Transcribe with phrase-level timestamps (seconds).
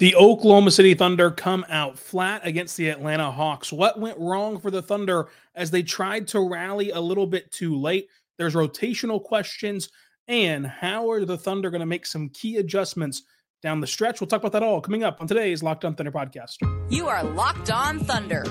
[0.00, 3.70] The Oklahoma City Thunder come out flat against the Atlanta Hawks.
[3.70, 7.78] What went wrong for the Thunder as they tried to rally a little bit too
[7.78, 8.08] late?
[8.38, 9.90] There's rotational questions.
[10.26, 13.24] And how are the Thunder going to make some key adjustments
[13.62, 14.22] down the stretch?
[14.22, 16.56] We'll talk about that all coming up on today's Locked On Thunder podcast.
[16.88, 18.44] You are Locked On Thunder,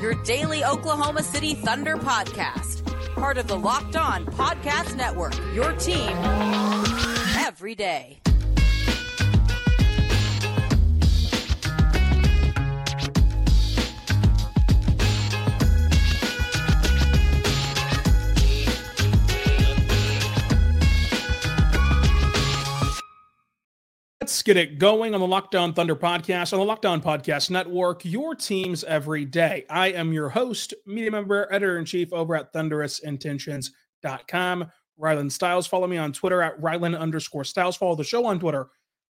[0.00, 2.82] your daily Oklahoma City Thunder podcast
[3.14, 5.34] part of the Locked On Podcast Network.
[5.54, 6.10] Your team
[7.38, 8.20] every day.
[24.26, 27.48] Let's get it going on the Locked On Thunder podcast, on the Locked On Podcast
[27.48, 29.64] Network, your teams every day.
[29.70, 34.70] I am your host, media member, editor in chief over at thunderousintentions.com.
[34.98, 35.68] Ryland Stiles.
[35.68, 37.76] Follow me on Twitter at Ryland underscore Stiles.
[37.76, 38.66] Follow the show on Twitter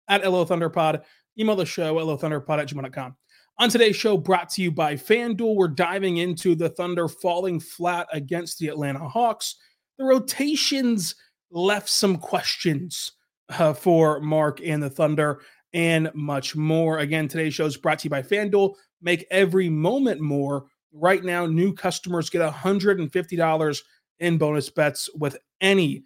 [0.07, 1.01] at LO Thunderpod.
[1.39, 3.15] Email the show, LOThunderpod at gmail.com.
[3.57, 8.07] On today's show, brought to you by FanDuel, we're diving into the Thunder falling flat
[8.13, 9.55] against the Atlanta Hawks.
[9.97, 11.15] The rotations
[11.49, 13.13] left some questions
[13.49, 15.41] uh, for Mark and the Thunder
[15.73, 16.99] and much more.
[16.99, 18.75] Again, today's show is brought to you by FanDuel.
[19.01, 20.65] Make every moment more.
[20.93, 23.81] Right now, new customers get $150
[24.19, 26.03] in bonus bets with any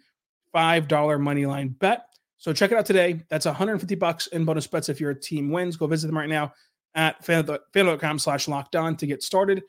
[0.54, 2.04] $5 money line bet.
[2.38, 3.22] So check it out today.
[3.30, 5.76] That's 150 bucks in bonus bets if your team wins.
[5.76, 6.52] Go visit them right now
[6.94, 9.62] at fanduel.com slash locked on to get started.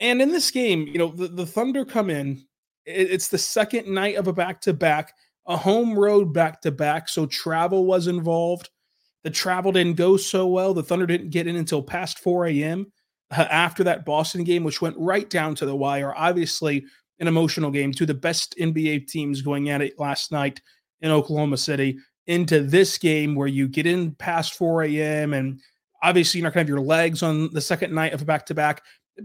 [0.00, 2.44] And in this game, you know, the, the Thunder come in.
[2.84, 5.14] it's the second night of a back to back
[5.46, 8.70] a home road back to back, so travel was involved.
[9.22, 10.74] The travel didn't go so well.
[10.74, 12.92] The Thunder didn't get in until past 4 a.m.
[13.30, 16.14] Uh, after that Boston game, which went right down to the wire.
[16.14, 16.84] Obviously,
[17.20, 17.92] an emotional game.
[17.92, 20.60] Two of the best NBA teams going at it last night
[21.00, 21.98] in Oklahoma City.
[22.26, 25.34] Into this game where you get in past 4 a.m.
[25.34, 25.60] and
[26.02, 28.46] obviously you're not going to have your legs on the second night of a back
[28.46, 28.82] to back.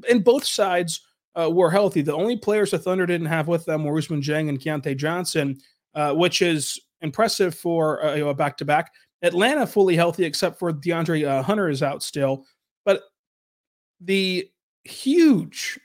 [0.10, 1.02] And both sides
[1.40, 2.02] uh, were healthy.
[2.02, 5.58] The only players the Thunder didn't have with them were Ousmane Dieng and Keyontae Johnson.
[5.96, 8.94] Uh, which is impressive for uh, you know, a back to back.
[9.24, 12.46] Atlanta fully healthy, except for DeAndre uh, Hunter is out still.
[12.86, 13.02] But
[14.00, 14.48] the
[14.84, 15.80] huge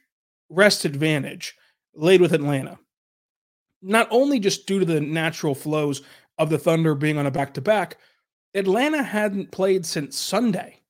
[0.51, 1.55] rest advantage
[1.95, 2.79] laid with Atlanta,
[3.83, 6.03] not only just due to the natural flows
[6.39, 7.97] of the Thunder being on a back to back,
[8.55, 10.81] Atlanta hadn't played since Sunday.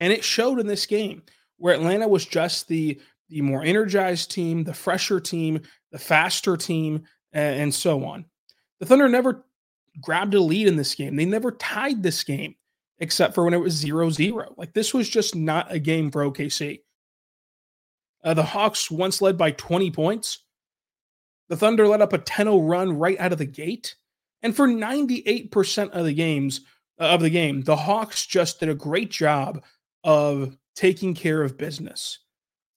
[0.00, 1.22] And it showed in this game
[1.56, 3.00] where Atlanta was just the
[3.30, 5.60] the more energized team, the fresher team,
[5.92, 8.24] the faster team, and so on.
[8.80, 9.44] The Thunder never
[10.00, 11.16] grabbed a lead in this game.
[11.16, 12.54] They never tied this game
[12.98, 14.54] except for when it was 0 0.
[14.56, 16.80] Like this was just not a game for OKC.
[18.22, 20.44] Uh, the Hawks once led by 20 points.
[21.48, 23.96] The Thunder let up a 10 0 run right out of the gate.
[24.42, 26.62] And for 98% of the games
[26.98, 29.62] uh, of the game, the Hawks just did a great job
[30.04, 32.20] of taking care of business.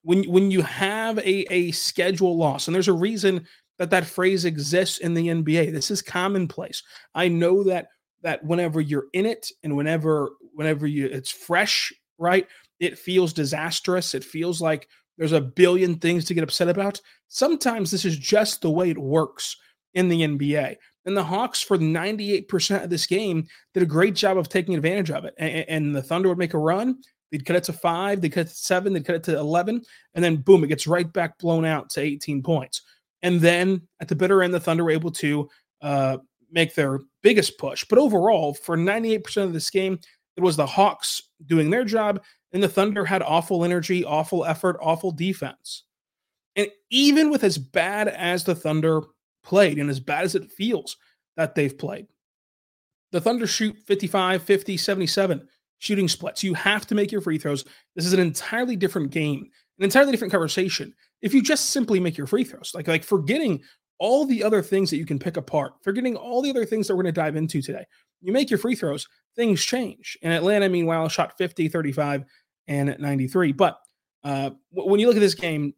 [0.02, 3.48] When, when you have a, a schedule loss, and there's a reason
[3.80, 5.72] that that phrase exists in the NBA.
[5.72, 6.84] This is commonplace.
[7.16, 7.88] I know that
[8.22, 12.48] that whenever you're in it and whenever whenever you it's fresh, right?
[12.80, 14.14] It feels disastrous.
[14.14, 14.88] It feels like
[15.18, 17.00] there's a billion things to get upset about.
[17.28, 19.56] Sometimes this is just the way it works
[19.94, 20.76] in the NBA.
[21.06, 25.12] And the Hawks, for 98% of this game, did a great job of taking advantage
[25.12, 25.34] of it.
[25.38, 26.98] And, and, the Thunder would make a run.
[27.32, 29.82] They'd cut it to five, they'd cut it to seven, they'd cut it to 11.
[30.14, 32.84] And then, boom, it gets right back blown out to 18 points.
[33.24, 35.50] And then at the bitter end, the Thunder were able to
[35.82, 36.18] uh,
[36.52, 37.84] make their biggest push.
[37.90, 40.00] But overall, for 98% of this game,
[40.36, 42.22] it was the Hawks doing their job
[42.52, 45.84] And the Thunder had awful energy, awful effort, awful defense.
[46.56, 49.02] And even with as bad as the Thunder
[49.44, 50.98] played and as bad as it feels
[51.36, 52.08] that they've played,
[53.12, 55.48] the Thunder shoot 55, 50, 77
[55.80, 56.44] shooting splits.
[56.44, 57.66] You have to make your free throws.
[57.96, 59.50] This is an entirely different game,
[59.80, 60.94] an entirely different conversation.
[61.24, 63.64] If you just simply make your free throws, like like forgetting
[63.98, 66.96] all the other things that you can pick apart, forgetting all the other things that
[66.96, 67.86] we're going to dive into today.
[68.22, 70.18] You make your free throws, things change.
[70.22, 72.26] And Atlanta, meanwhile, shot 50, 35,
[72.68, 73.54] and 93.
[73.54, 73.80] But
[74.24, 75.74] uh, when you look at this game,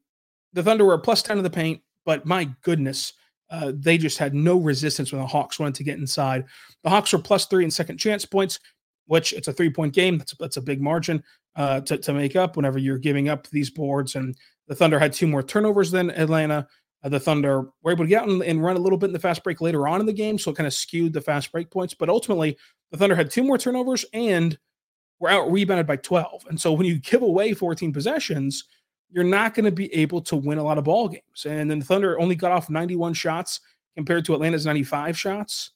[0.54, 3.14] the Thunder were plus 10 in the paint, but my goodness,
[3.50, 6.46] uh, they just had no resistance when the Hawks wanted to get inside.
[6.84, 8.60] The Hawks were plus three in second chance points,
[9.08, 10.18] which it's a three point game.
[10.18, 11.24] That's, that's a big margin
[11.56, 14.16] uh, to, to make up whenever you're giving up these boards.
[14.16, 14.36] And
[14.68, 16.68] the Thunder had two more turnovers than Atlanta.
[17.04, 19.14] Uh, the Thunder were able to get out and, and, run a little bit in
[19.14, 21.52] the fast break later on in the game, so it kind of skewed the fast
[21.52, 21.94] break points.
[21.94, 22.58] But ultimately,
[22.92, 24.58] the Thunder had two more turnovers and
[25.20, 26.46] were out rebounded by 12.
[26.50, 28.66] And so when you give away 14 possessions,
[29.10, 31.46] you're not going to be able to win a lot of ball games.
[31.46, 33.60] And then the Thunder only got off 91 shots
[33.96, 35.72] compared to Atlanta's 95 shots.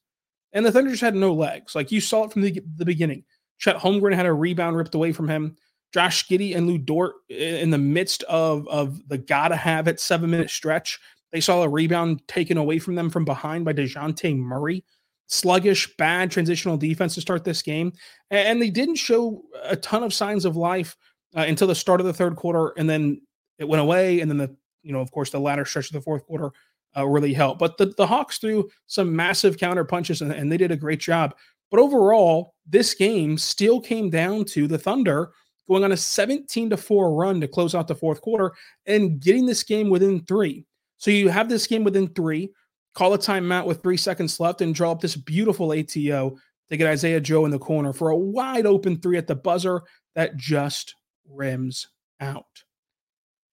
[0.51, 1.75] And the Thunder just had no legs.
[1.75, 3.23] Like you saw it from the, the beginning.
[3.59, 5.55] Chet Holmgren had a rebound ripped away from him.
[5.93, 10.29] Josh Giddey and Lu Dort in the midst of, of the gotta have it seven
[10.29, 10.99] minute stretch.
[11.31, 14.83] They saw a rebound taken away from them from behind by Dejounte Murray.
[15.27, 17.93] Sluggish, bad transitional defense to start this game.
[18.31, 20.97] And they didn't show a ton of signs of life
[21.35, 22.73] uh, until the start of the third quarter.
[22.77, 23.21] And then
[23.59, 24.21] it went away.
[24.21, 26.51] And then the, you know, of course, the latter stretch of the fourth quarter
[26.97, 27.59] uh, really helped.
[27.59, 30.99] But the, the Hawks threw some massive counter punches and, and they did a great
[30.99, 31.35] job.
[31.69, 35.31] But overall, this game still came down to the Thunder
[35.69, 38.53] going on a 17 to 4 run to close out the fourth quarter
[38.85, 40.65] and getting this game within three.
[40.97, 42.51] So you have this game within three,
[42.93, 46.37] call a timeout with three seconds left, and draw up this beautiful ATO
[46.69, 49.83] to get Isaiah Joe in the corner for a wide open three at the buzzer
[50.15, 50.95] that just
[51.29, 51.87] rims
[52.19, 52.45] out.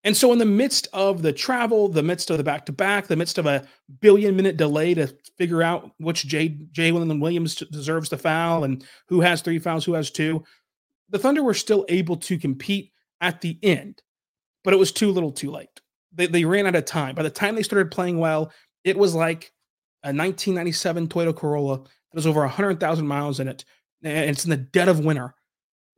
[0.02, 3.08] And so, in the midst of the travel, the midst of the back to back,
[3.08, 3.66] the midst of a
[4.00, 9.20] billion minute delay to figure out which Jay, Jalen Williams deserves the foul and who
[9.20, 10.44] has three fouls, who has two,
[11.10, 14.02] the Thunder were still able to compete at the end,
[14.64, 15.68] but it was too little too late.
[16.12, 17.14] They, they ran out of time.
[17.14, 18.52] By the time they started playing well,
[18.84, 19.52] it was like
[20.02, 23.64] a 1997 Toyota Corolla that was over 100,000 miles in it,
[24.02, 25.34] and it's in the dead of winter.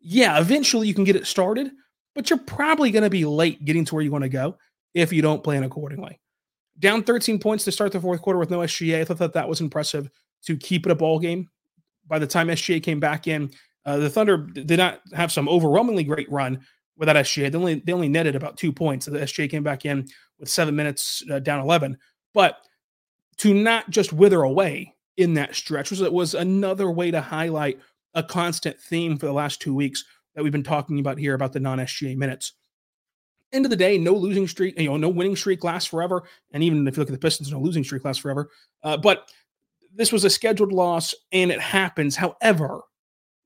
[0.00, 1.70] Yeah, eventually you can get it started,
[2.14, 4.56] but you're probably going to be late getting to where you want to go
[4.94, 6.18] if you don't plan accordingly.
[6.78, 9.00] Down 13 points to start the fourth quarter with no SGA.
[9.00, 10.08] I thought that that was impressive
[10.44, 11.48] to keep it a ball game.
[12.06, 13.50] By the time SGA came back in,
[13.88, 16.60] uh, the Thunder did not have some overwhelmingly great run
[16.98, 17.50] without SGA.
[17.50, 19.06] They only they only netted about two points.
[19.06, 20.06] The SGA came back in
[20.38, 21.96] with seven minutes uh, down eleven,
[22.34, 22.58] but
[23.38, 27.80] to not just wither away in that stretch was was another way to highlight
[28.12, 30.04] a constant theme for the last two weeks
[30.34, 32.52] that we've been talking about here about the non SGA minutes.
[33.54, 36.62] End of the day, no losing streak, you know, no winning streak lasts forever, and
[36.62, 38.50] even if you look at the Pistons, no losing streak lasts forever.
[38.82, 39.30] Uh, but
[39.94, 42.14] this was a scheduled loss, and it happens.
[42.14, 42.82] However,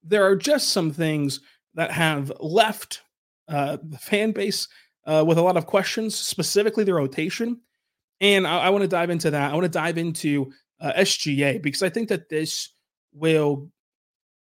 [0.03, 1.41] there are just some things
[1.75, 3.03] that have left
[3.49, 4.69] uh, the fan base
[5.07, 7.61] uh, with a lot of questions, specifically the rotation.
[8.21, 9.51] And I, I want to dive into that.
[9.51, 12.71] I want to dive into uh, SGA because I think that this
[13.13, 13.71] will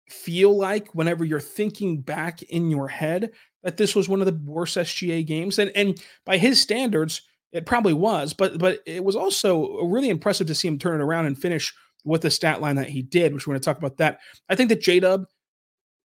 [0.09, 3.31] feel like whenever you're thinking back in your head
[3.63, 5.59] that this was one of the worst SGA games.
[5.59, 7.23] And and by his standards,
[7.53, 11.05] it probably was, but but it was also really impressive to see him turn it
[11.05, 11.75] around and finish
[12.05, 14.21] with the stat line that he did, which we're going to talk about that.
[14.49, 15.27] I think that J Dub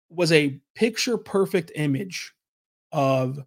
[0.09, 2.33] was a picture perfect image
[2.91, 3.39] of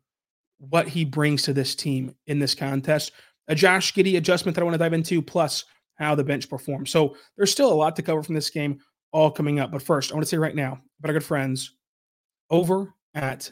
[0.58, 3.12] what he brings to this team in this contest.
[3.48, 5.64] A Josh Giddey adjustment that I want to dive into, plus
[5.96, 6.88] how the bench performed.
[6.88, 8.78] So there's still a lot to cover from this game,
[9.12, 9.72] all coming up.
[9.72, 11.74] But first, I want to say right now about our good friends
[12.50, 13.50] over at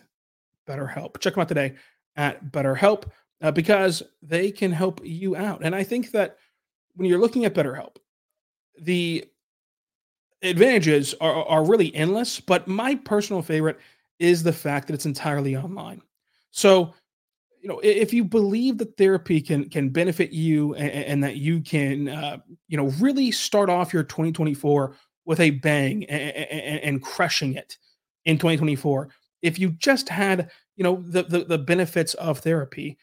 [0.69, 1.19] BetterHelp.
[1.21, 1.75] Check them out today
[2.17, 3.05] at BetterHelp
[3.43, 5.63] uh, because they can help you out.
[5.65, 6.37] And I think that
[6.95, 7.97] when you're looking at BetterHelp,
[8.81, 9.25] the
[10.43, 13.79] advantages are, are really endless, but my personal favorite
[14.19, 16.03] is the fact that it's entirely online.
[16.51, 16.95] So,
[17.63, 21.61] you know, if you believe that therapy can can benefit you and, and that you
[21.61, 27.03] can, uh, you know, really start off your 2024 with a bang and, and, and
[27.03, 27.77] crushing it
[28.25, 29.11] in 2024,
[29.43, 32.97] if you just had, you know, the, the the benefits of therapy,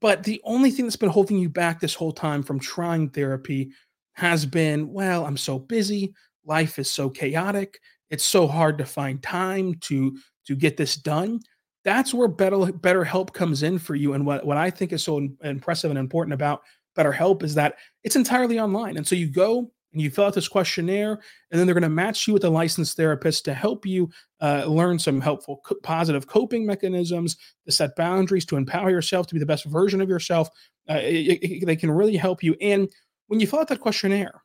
[0.00, 3.70] but the only thing that's been holding you back this whole time from trying therapy
[4.12, 6.14] has been, well, I'm so busy
[6.46, 7.78] life is so chaotic
[8.10, 11.40] it's so hard to find time to to get this done
[11.84, 15.02] that's where better better help comes in for you and what, what i think is
[15.02, 16.62] so impressive and important about
[16.94, 20.34] better help is that it's entirely online and so you go and you fill out
[20.34, 21.12] this questionnaire,
[21.50, 24.10] and then they're going to match you with a licensed therapist to help you
[24.42, 29.34] uh, learn some helpful, co- positive coping mechanisms, to set boundaries, to empower yourself to
[29.34, 30.50] be the best version of yourself.
[30.86, 32.54] Uh, it, it, they can really help you.
[32.60, 32.90] And
[33.28, 34.42] when you fill out that questionnaire,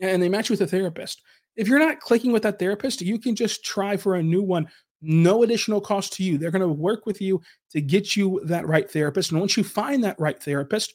[0.00, 1.22] and they match you with a therapist,
[1.56, 4.68] if you're not clicking with that therapist, you can just try for a new one.
[5.02, 6.38] No additional cost to you.
[6.38, 9.30] They're going to work with you to get you that right therapist.
[9.30, 10.94] And once you find that right therapist,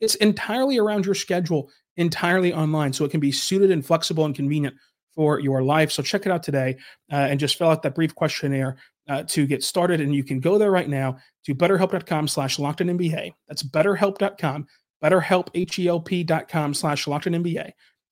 [0.00, 2.92] it's entirely around your schedule, entirely online.
[2.92, 4.76] So it can be suited and flexible and convenient
[5.14, 5.90] for your life.
[5.90, 6.76] So check it out today
[7.12, 8.76] uh, and just fill out that brief questionnaire
[9.08, 10.00] uh, to get started.
[10.00, 12.78] And you can go there right now to betterhelp.com slash locked.
[12.78, 14.66] That's betterhelp.com,
[15.02, 17.26] betterhelp, H-E-L-P.com slash locked.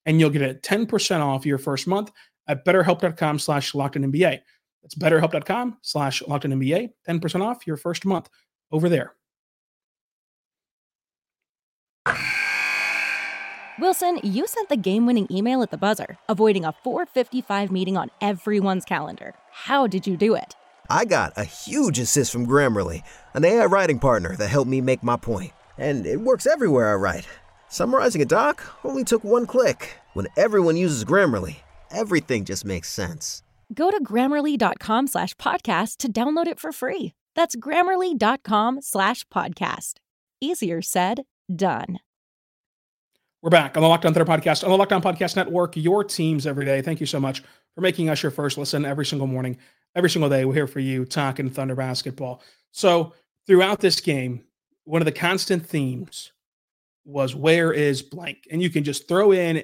[0.06, 2.10] And you'll get a 10% off your first month
[2.48, 4.40] at betterhelp.com slash locked NBA.
[4.82, 6.90] That's betterhelp.com slash locked NBA.
[7.08, 8.30] 10% off your first month
[8.70, 9.14] over there.
[13.78, 18.10] Wilson, you sent the game winning email at the buzzer, avoiding a 455 meeting on
[18.22, 19.34] everyone's calendar.
[19.50, 20.54] How did you do it?
[20.88, 23.02] I got a huge assist from Grammarly,
[23.34, 25.52] an AI writing partner that helped me make my point.
[25.76, 27.28] And it works everywhere I write.
[27.68, 29.94] Summarizing a doc only took one click.
[30.14, 31.56] When everyone uses Grammarly,
[31.90, 33.42] everything just makes sense.
[33.74, 37.12] Go to grammarly.com slash podcast to download it for free.
[37.34, 39.94] That's grammarly.com slash podcast.
[40.40, 41.22] Easier said,
[41.54, 41.98] done.
[43.42, 46.02] We're back on the Locked On Thunder podcast, on the Locked On Podcast Network, your
[46.02, 46.82] teams every day.
[46.82, 47.42] Thank you so much
[47.74, 49.58] for making us your first listen every single morning,
[49.94, 50.44] every single day.
[50.44, 52.42] We're here for you talking Thunder basketball.
[52.72, 53.12] So,
[53.46, 54.44] throughout this game,
[54.84, 56.32] one of the constant themes
[57.06, 58.46] was where is blank?
[58.50, 59.62] And you can just throw in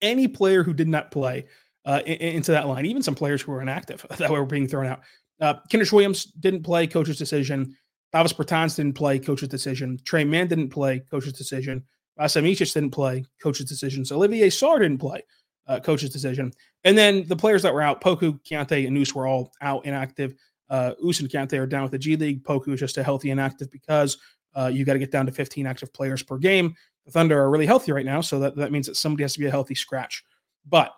[0.00, 1.46] any player who did not play
[1.84, 5.00] uh, into that line, even some players who were inactive that were being thrown out.
[5.40, 7.76] Uh, Kenrich Williams didn't play, coach's decision.
[8.12, 9.98] Davis Bertans didn't play, coach's decision.
[10.04, 11.82] Trey Mann didn't play, coach's decision.
[12.16, 14.04] Vasa Micic didn't play, coach's decision.
[14.04, 15.22] So Olivier Sarr didn't play,
[15.66, 16.52] uh, coach's decision.
[16.84, 20.34] And then the players that were out, Poku, Keyontae, and Noose were all out inactive.
[20.70, 22.44] Uh, Us and are down with the G League.
[22.44, 24.16] Poku is just a healthy inactive because
[24.54, 26.74] uh, you got to get down to 15 active players per game.
[27.06, 29.38] The Thunder are really healthy right now, so that, that means that somebody has to
[29.40, 30.24] be a healthy scratch.
[30.66, 30.94] But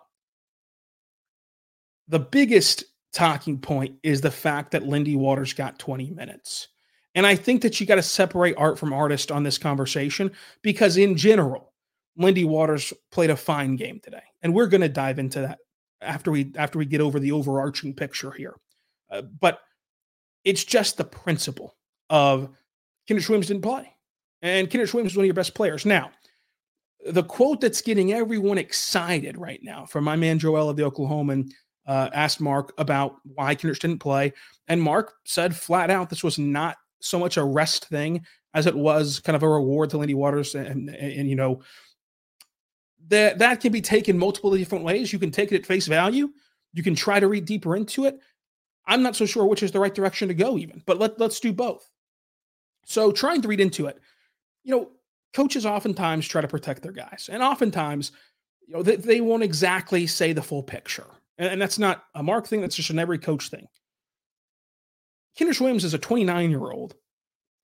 [2.07, 6.69] the biggest talking point is the fact that Lindy Waters got 20 minutes.
[7.15, 10.97] And I think that you got to separate art from artist on this conversation because,
[10.97, 11.73] in general,
[12.15, 15.59] Lindy Waters played a fine game today, and we're going to dive into that
[16.01, 18.55] after we after we get over the overarching picture here.
[19.09, 19.61] Uh, but
[20.43, 21.75] it's just the principle
[22.09, 22.49] of
[23.07, 23.93] Kenrich Williams didn't play,
[24.41, 25.85] and Kenneth Williams is one of your best players.
[25.85, 26.11] Now,
[27.09, 31.51] the quote that's getting everyone excited right now from my man Joel of the Oklahoman
[31.85, 34.33] uh, asked Mark about why Kenrich didn't play,
[34.67, 38.75] and Mark said flat out this was not so much a rest thing as it
[38.75, 40.55] was kind of a reward to Lindy Waters.
[40.55, 41.61] And, and, and, you know,
[43.09, 45.13] that that can be taken multiple different ways.
[45.13, 46.29] You can take it at face value.
[46.73, 48.19] You can try to read deeper into it.
[48.85, 51.39] I'm not so sure which is the right direction to go, even, but let, let's
[51.39, 51.87] do both.
[52.89, 53.99] So, trying to read into it,
[54.63, 54.89] you know,
[55.33, 58.13] coaches oftentimes try to protect their guys, and oftentimes,
[58.65, 61.07] you know, they, they won't exactly say the full picture.
[61.37, 63.67] And, and that's not a Mark thing, that's just an every coach thing.
[65.37, 66.95] Kenrich Williams is a 29 year old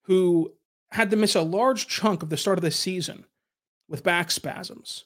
[0.03, 0.51] who
[0.91, 3.25] had to miss a large chunk of the start of the season
[3.87, 5.05] with back spasms.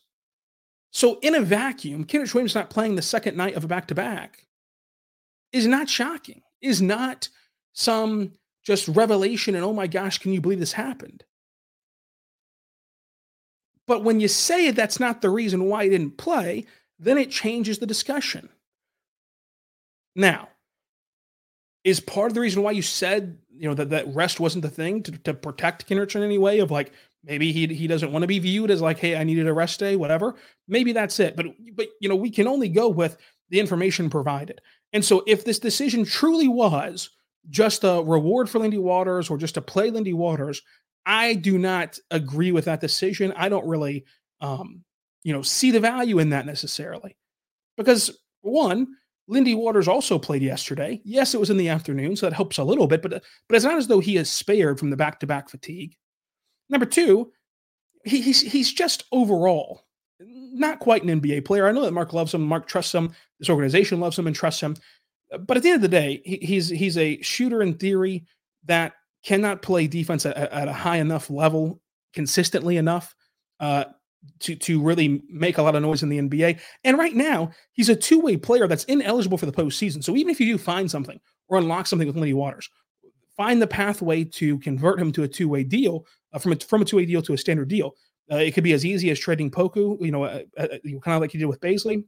[0.89, 3.95] So, in a vacuum, Kenrich Williams not playing the second night of a back to
[3.95, 4.47] back
[5.53, 7.29] is not shocking, is not
[7.73, 8.33] some
[8.67, 11.23] just revelation and oh my gosh, can you believe this happened?
[13.87, 16.65] But when you say that's not the reason why he didn't play,
[16.99, 18.49] then it changes the discussion.
[20.17, 20.49] Now,
[21.85, 24.69] is part of the reason why you said you know that that rest wasn't the
[24.69, 26.91] thing to, to protect Kenrich in any way of like
[27.23, 29.79] maybe he he doesn't want to be viewed as like hey I needed a rest
[29.79, 30.35] day whatever
[30.67, 33.15] maybe that's it but but you know we can only go with
[33.49, 34.59] the information provided
[34.91, 37.11] and so if this decision truly was
[37.49, 40.61] just a reward for Lindy Waters or just to play Lindy Waters
[41.05, 44.05] I do not agree with that decision I don't really
[44.41, 44.83] um
[45.23, 47.17] you know see the value in that necessarily
[47.77, 48.87] because one
[49.27, 51.01] Lindy Waters also played yesterday.
[51.03, 53.65] Yes, it was in the afternoon, so that helps a little bit, but but it's
[53.65, 55.97] not as though he is spared from the back-to-back fatigue.
[56.69, 57.31] Number two,
[58.05, 59.83] he, he's he's just overall
[60.19, 61.67] not quite an NBA player.
[61.67, 64.61] I know that Mark loves him, Mark trusts him, this organization loves him and trusts
[64.61, 64.75] him,
[65.41, 68.25] but at the end of the day, he, he's he's a shooter in theory
[68.65, 68.93] that
[69.23, 71.81] cannot play defense at, at a high enough level
[72.13, 73.15] consistently enough
[73.59, 73.85] uh,
[74.39, 76.59] to to really make a lot of noise in the NBA.
[76.83, 80.03] And right now, he's a two way player that's ineligible for the postseason.
[80.03, 82.69] So even if you do find something or unlock something with Lindy Waters,
[83.35, 86.81] find the pathway to convert him to a two way deal uh, from a from
[86.81, 87.93] a two way deal to a standard deal.
[88.31, 90.67] Uh, it could be as easy as trading Poku, you know, uh, uh,
[91.01, 92.03] kind of like you did with Bazley.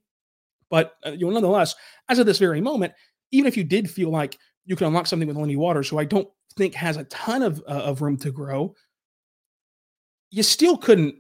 [0.70, 1.76] But uh, you know, nonetheless,
[2.10, 2.94] as of this very moment,
[3.32, 6.06] even if you did feel like you can unlock something with Lindy Waters, who I
[6.06, 8.76] don't think has a ton of uh, of room to grow,
[10.32, 11.16] you still couldn't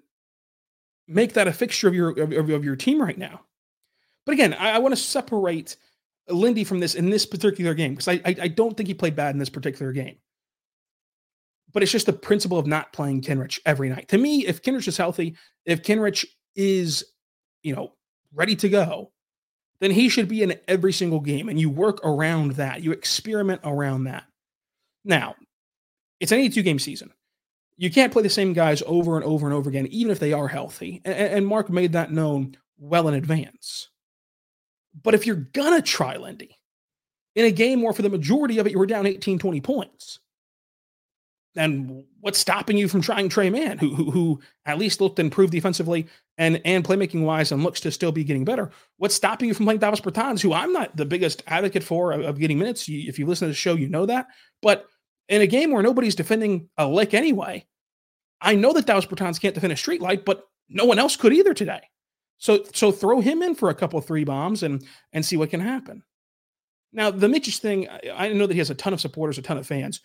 [1.07, 3.41] make that a fixture of your of, of your team right now.
[4.25, 5.77] But again, I, I want to separate
[6.29, 9.15] Lindy from this in this particular game because I, I I don't think he played
[9.15, 10.17] bad in this particular game.
[11.71, 14.07] But it's just the principle of not playing Kenrich every night.
[14.09, 16.25] To me, if Kenrich is healthy, if Kenrich
[16.55, 17.05] is,
[17.61, 17.93] you know,
[18.33, 19.11] ready to go,
[19.79, 21.49] then he should be in every single game.
[21.49, 22.83] And you work around that.
[22.83, 24.23] You experiment around that.
[25.05, 25.35] Now,
[26.19, 27.11] it's an 82 game season.
[27.77, 30.33] You can't play the same guys over and over and over again, even if they
[30.33, 31.01] are healthy.
[31.05, 33.89] And, and Mark made that known well in advance.
[35.01, 36.57] But if you're going to try Lindy
[37.35, 40.19] in a game where for the majority of it you were down 18, 20 points,
[41.59, 45.51] then what's stopping you from trying Trey Mann, who, who, who at least looked improved
[45.51, 48.71] defensively and and playmaking wise and looks to still be getting better?
[48.97, 52.21] What's stopping you from playing Davis Bertans, who I'm not the biggest advocate for of,
[52.21, 52.87] of getting minutes?
[52.87, 54.27] You, if you listen to the show, you know that.
[54.61, 54.87] But
[55.27, 57.65] in a game where nobody's defending a lick anyway,
[58.41, 61.33] I know that Davis Bertans can't defend a street light, but no one else could
[61.33, 61.81] either today.
[62.37, 65.59] So so throw him in for a couple three bombs and and see what can
[65.59, 66.03] happen.
[66.93, 69.57] Now the Mitch's thing, I know that he has a ton of supporters, a ton
[69.57, 69.99] of fans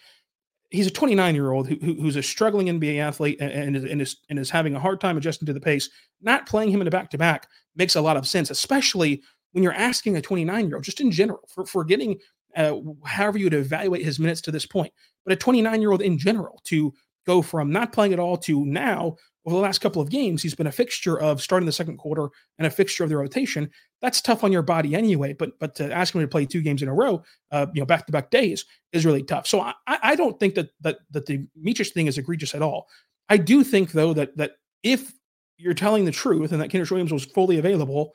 [0.75, 4.38] he's a 29 year old who, who's a struggling NBA athlete and, and, is, and
[4.38, 5.88] is having a hard time adjusting to the pace.
[6.21, 9.62] Not playing him in a back to back makes a lot of sense, especially when
[9.62, 12.19] you're asking a 29 year old, just in general, for, for getting
[12.57, 14.93] uh, however you would evaluate his minutes to this point,
[15.25, 16.93] but a 29 year old in general to
[17.26, 19.16] go from not playing at all to now
[19.47, 22.29] over the last couple of games, he's been a fixture of starting the second quarter
[22.59, 23.71] and a fixture of the rotation.
[24.01, 25.35] That's tough on your body anyway.
[25.35, 27.87] But but to ask him to play two games in a row, uh, you know,
[27.87, 29.47] back to back days is really tough.
[29.47, 32.89] So I, I don't think that that that the Micic thing is egregious at all.
[33.29, 35.13] I do think though that that if
[35.59, 38.15] you're telling the truth and that Kenrich Williams was fully available,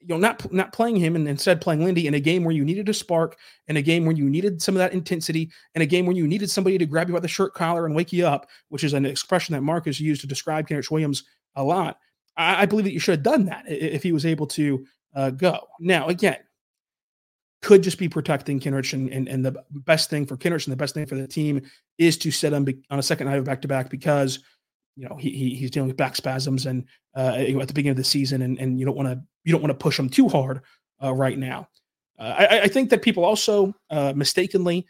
[0.00, 2.64] you know, not not playing him and instead playing Lindy in a game where you
[2.64, 3.36] needed a spark,
[3.66, 6.26] in a game where you needed some of that intensity, in a game where you
[6.26, 8.92] needed somebody to grab you by the shirt collar and wake you up, which is
[8.92, 11.24] an expression that Mark has used to describe Kenrich Williams
[11.56, 11.98] a lot.
[12.36, 15.30] I, I, believe that you should have done that if he was able to uh,
[15.30, 15.66] go.
[15.80, 16.38] Now, again,
[17.60, 20.76] could just be protecting Kenrich, and, and, and the best thing for Kenrich and the
[20.76, 21.62] best thing for the team
[21.98, 24.38] is to set him on a second night of back to back because
[24.96, 26.84] you know he, he he's dealing with back spasms and
[27.16, 29.62] uh, at the beginning of the season, and and you don't want to you don't
[29.62, 30.60] want to push them too hard
[31.02, 31.68] uh, right now.
[32.18, 34.86] Uh, I, I, think that people also uh, mistakenly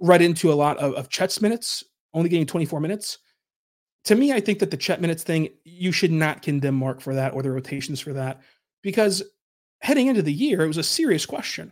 [0.00, 3.18] read into a lot of, of Chet's minutes, only getting 24 minutes.
[4.04, 7.14] To me, I think that the Chet minutes thing, you should not condemn Mark for
[7.14, 8.40] that or the rotations for that,
[8.82, 9.22] because
[9.82, 11.70] heading into the year, it was a serious question,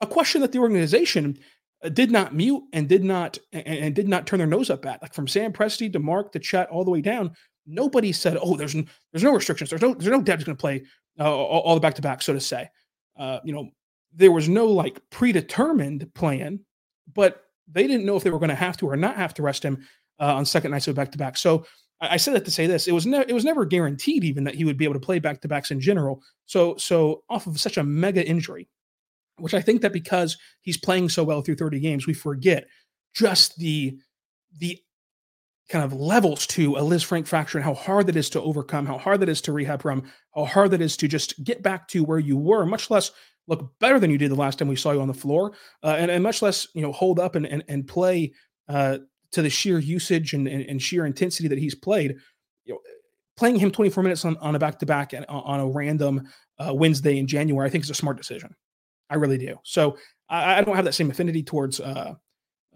[0.00, 1.38] a question that the organization
[1.84, 4.86] uh, did not mute and did not and, and, did not turn their nose up
[4.86, 7.32] at like from Sam Presti to Mark to Chet all the way down.
[7.70, 8.74] Nobody said, "Oh, there's
[9.12, 9.70] there's no restrictions.
[9.70, 10.82] There's no there's no depth going to play
[11.18, 12.68] uh, all, all, the back to back." So to say,
[13.18, 13.70] uh, you know,
[14.12, 16.60] there was no like predetermined plan,
[17.14, 19.42] but they didn't know if they were going to have to or not have to
[19.42, 19.86] rest him
[20.18, 21.36] uh, on second nights of back to back.
[21.36, 21.64] So
[22.00, 24.44] I, I said that to say this: it was ne- it was never guaranteed even
[24.44, 26.22] that he would be able to play back to backs in general.
[26.46, 28.68] So so off of such a mega injury,
[29.38, 32.66] which I think that because he's playing so well through 30 games, we forget
[33.14, 33.96] just the
[34.58, 34.78] the
[35.70, 38.98] kind of levels to a Lisfranc fracture and how hard that is to overcome, how
[38.98, 40.02] hard that is to rehab from,
[40.34, 43.12] how hard that is to just get back to where you were, much less
[43.46, 45.52] look better than you did the last time we saw you on the floor,
[45.82, 48.32] uh, and, and, much less you know hold up and and, and play
[48.68, 48.98] uh,
[49.32, 52.16] to the sheer usage and, and, and, sheer intensity that he's played.
[52.64, 52.80] You know,
[53.36, 56.28] playing him 24 minutes on, on a back to back and on a random
[56.58, 58.54] uh, Wednesday in January, I think is a smart decision.
[59.08, 59.56] I really do.
[59.64, 59.96] So
[60.28, 62.14] I, I don't have that same affinity towards uh,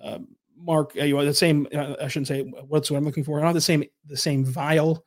[0.02, 0.18] uh,
[0.56, 0.92] Mark.
[0.98, 1.66] Uh, you know, the same.
[1.74, 3.44] Uh, I shouldn't say what's what I'm looking for.
[3.44, 5.04] I the same the same vile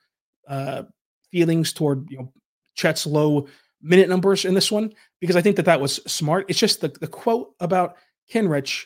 [0.48, 0.84] uh,
[1.32, 2.34] feelings toward you know
[2.76, 3.48] Chet's low
[3.82, 6.46] minute numbers in this one because I think that that was smart.
[6.50, 7.98] It's just the the quote about
[8.32, 8.86] Kenrich.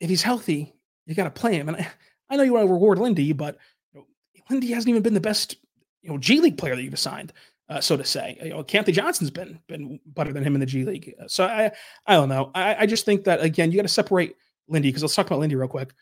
[0.00, 0.74] If he's healthy,
[1.06, 1.68] you got to play him.
[1.68, 1.88] And I,
[2.30, 3.58] I know you want to reward Lindy, but
[3.92, 4.06] you know,
[4.48, 5.56] Lindy hasn't even been the best
[6.02, 7.32] you know G League player that you've assigned
[7.70, 8.36] uh, so to say.
[8.42, 11.14] You know, Keyontae Johnson's been been better than him in the G League.
[11.28, 11.70] So I
[12.04, 12.50] I don't know.
[12.54, 14.34] I, I just think that again, you got to separate
[14.68, 15.92] Lindy because let's talk about Lindy real quick.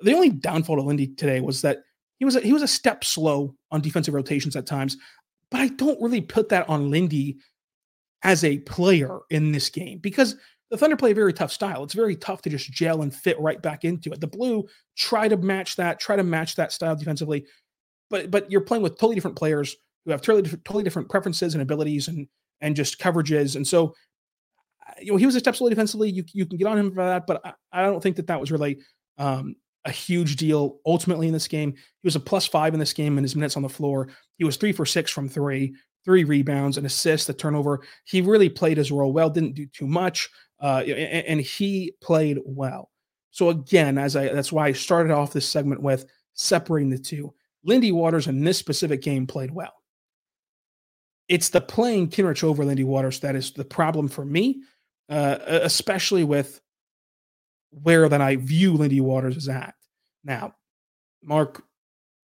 [0.00, 1.78] The only downfall to Lindy today was that
[2.18, 4.96] he was a, he was a step slow on defensive rotations at times,
[5.50, 7.38] but I don't really put that on Lindy
[8.22, 10.36] as a player in this game because
[10.70, 11.84] the Thunder play a very tough style.
[11.84, 14.20] It's very tough to just gel and fit right back into it.
[14.20, 17.46] The Blue try to match that, try to match that style defensively,
[18.10, 21.54] but but you're playing with totally different players who have totally different, totally different preferences
[21.54, 22.26] and abilities and
[22.60, 23.56] and just coverages.
[23.56, 23.94] And so,
[25.00, 26.10] you know, he was slow defensively.
[26.10, 28.40] You you can get on him for that, but I, I don't think that that
[28.40, 28.78] was really
[29.18, 31.72] um, a huge deal ultimately in this game.
[31.72, 34.08] He was a plus five in this game in his minutes on the floor.
[34.36, 37.82] He was three for six from three, three rebounds, an assist, a turnover.
[38.04, 40.28] He really played his role well, didn't do too much,
[40.62, 42.90] uh, and, and he played well.
[43.30, 47.34] So again, as I that's why I started off this segment with separating the two.
[47.64, 49.74] Lindy Waters in this specific game played well.
[51.28, 54.62] It's the playing Kenrich over Lindy Waters that is the problem for me,
[55.08, 56.60] uh, especially with
[57.70, 59.74] where that I view Lindy Waters is at.
[60.24, 60.54] Now,
[61.22, 61.62] Mark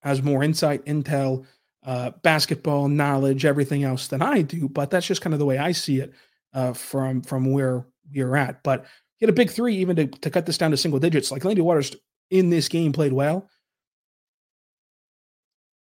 [0.02, 1.46] has more insight, intel,
[1.84, 5.58] uh, basketball knowledge, everything else than I do, but that's just kind of the way
[5.58, 6.14] I see it
[6.54, 8.64] uh, from from where we're at.
[8.64, 8.86] But
[9.18, 11.32] he had a big three, even to, to cut this down to single digits.
[11.32, 11.96] Like Lindy Waters
[12.30, 13.50] in this game played well.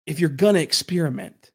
[0.07, 1.51] If you're gonna experiment,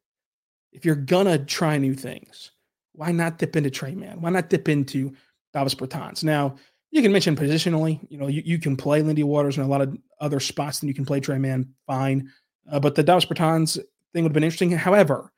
[0.72, 2.50] if you're gonna try new things,
[2.92, 4.20] why not dip into Trey Mann?
[4.20, 5.14] Why not dip into
[5.52, 6.24] Davis Bertans?
[6.24, 6.56] Now,
[6.90, 9.80] you can mention positionally, you know, you, you can play Lindy Waters in a lot
[9.80, 12.30] of other spots than you can play Trey Mann, fine.
[12.70, 13.78] Uh, but the Davis Bertans
[14.12, 14.70] thing would have been interesting.
[14.72, 15.32] However,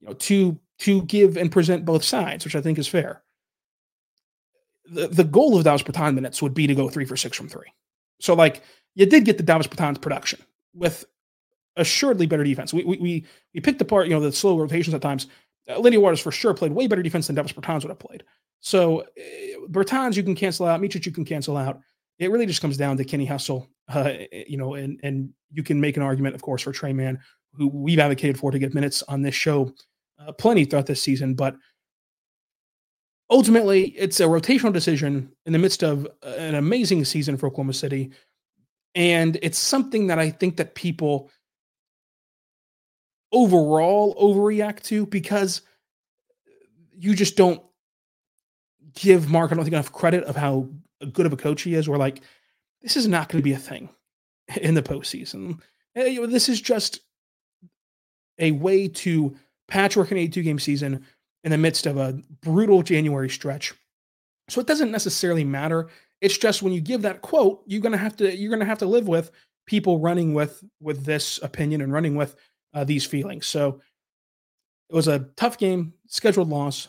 [0.00, 3.22] you know, to to give and present both sides, which I think is fair.
[4.86, 7.48] The, the goal of Davis Bertans minutes would be to go three for six from
[7.48, 7.72] three.
[8.20, 8.62] So, like,
[8.94, 10.40] you did get the Davis Bertans production
[10.74, 11.04] with
[11.76, 12.74] assuredly better defense.
[12.74, 15.28] We, we, we, we picked apart, you know, the slow rotations at times.
[15.68, 18.24] Uh, Lindy Waters for sure played way better defense than Davis Bertans would have played.
[18.64, 19.04] So uh,
[19.68, 21.80] Bertans you can cancel out, Micic you can cancel out.
[22.18, 24.12] It really just comes down to Kenny Hustle, uh,
[24.48, 27.20] you know, and and you can make an argument, of course, for Trey Mann,
[27.52, 29.72] who we've advocated for to get minutes on this show
[30.18, 31.34] uh, plenty throughout this season.
[31.34, 31.56] But
[33.30, 38.12] ultimately, it's a rotational decision in the midst of an amazing season for Oklahoma City,
[38.94, 41.30] and it's something that I think that people
[43.30, 45.60] overall overreact to because
[46.96, 47.60] you just don't
[48.94, 50.68] give Mark, I don't think enough credit of how
[51.12, 51.88] good of a coach he is.
[51.88, 52.22] We're like,
[52.82, 53.88] this is not going to be a thing
[54.60, 55.60] in the postseason.
[55.96, 57.00] Eh, this is just
[58.38, 59.34] a way to
[59.68, 61.04] patchwork an 82 game season
[61.44, 63.74] in the midst of a brutal January stretch.
[64.48, 65.88] So it doesn't necessarily matter.
[66.20, 68.86] It's just when you give that quote, you're gonna have to you're gonna have to
[68.86, 69.30] live with
[69.66, 72.36] people running with with this opinion and running with
[72.74, 73.46] uh, these feelings.
[73.46, 73.80] So
[74.90, 76.88] it was a tough game, scheduled loss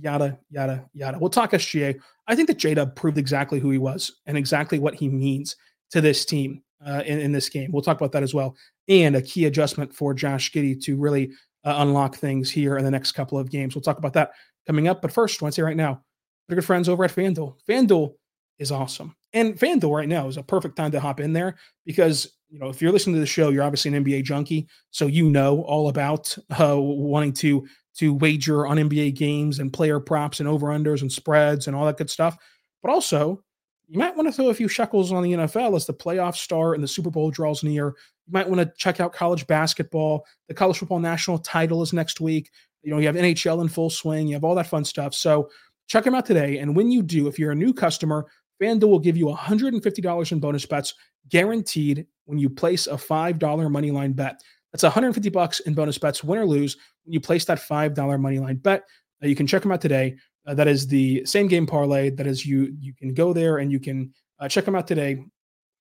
[0.00, 1.18] yada, yada, yada.
[1.18, 1.98] We'll talk SGA.
[2.26, 5.56] I think that J-Dub proved exactly who he was and exactly what he means
[5.90, 7.72] to this team uh, in, in this game.
[7.72, 8.56] We'll talk about that as well.
[8.88, 11.32] And a key adjustment for Josh Giddey to really
[11.64, 13.74] uh, unlock things here in the next couple of games.
[13.74, 14.32] We'll talk about that
[14.66, 15.02] coming up.
[15.02, 16.02] But first, I want to say right now,
[16.48, 17.56] we're good friends over at FanDuel.
[17.68, 18.14] FanDuel
[18.58, 19.14] is awesome.
[19.32, 22.68] And FanDuel right now is a perfect time to hop in there because, you know,
[22.68, 24.66] if you're listening to the show, you're obviously an NBA junkie.
[24.90, 27.66] So you know all about uh, wanting to
[27.98, 31.86] to wager on NBA games and player props and over unders and spreads and all
[31.86, 32.36] that good stuff.
[32.82, 33.42] But also,
[33.88, 36.74] you might want to throw a few shekels on the NFL as the playoff start
[36.74, 37.86] and the Super Bowl draws near.
[38.26, 40.26] You might want to check out college basketball.
[40.46, 42.50] The college football national title is next week.
[42.82, 44.28] You know, you have NHL in full swing.
[44.28, 45.14] You have all that fun stuff.
[45.14, 45.50] So
[45.88, 46.58] check them out today.
[46.58, 48.26] And when you do, if you're a new customer,
[48.62, 50.94] FanDuel will give you $150 in bonus bets
[51.28, 54.40] guaranteed when you place a $5 money line bet.
[54.72, 56.76] That's 150 bucks in bonus bets, win or lose,
[57.12, 58.84] you place that $5 money line bet.
[59.22, 60.16] Uh, you can check them out today.
[60.46, 62.10] Uh, that is the same game parlay.
[62.10, 65.24] That is you you can go there and you can uh, check them out today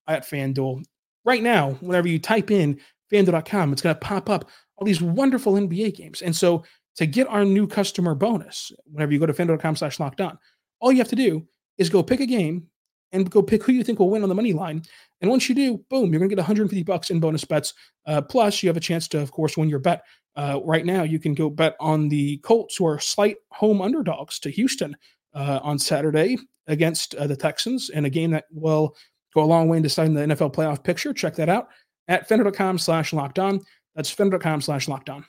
[0.08, 0.84] at FanDuel.
[1.24, 2.80] Right now, whenever you type in
[3.12, 6.22] fanduel.com, it's going to pop up all these wonderful NBA games.
[6.22, 6.64] And so
[6.96, 10.38] to get our new customer bonus, whenever you go to fanduel.com slash locked on,
[10.80, 11.46] all you have to do
[11.78, 12.68] is go pick a game
[13.12, 14.84] and go pick who you think will win on the money line.
[15.22, 17.74] And once you do, boom, you're going to get 150 bucks in bonus bets.
[18.06, 20.04] Uh, plus, you have a chance to, of course, win your bet.
[20.38, 24.40] Uh, right now, you can go bet on the Colts, who are slight home underdogs
[24.40, 24.96] to Houston
[25.34, 28.96] uh, on Saturday against uh, the Texans in a game that will
[29.34, 31.12] go a long way in deciding the NFL playoff picture.
[31.12, 31.70] Check that out
[32.08, 33.62] at fanduel.com slash locked on.
[33.96, 35.26] That's fanduel.com slash locked on.